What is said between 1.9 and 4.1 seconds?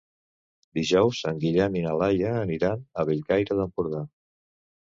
Laia aniran a Bellcaire d'Empordà.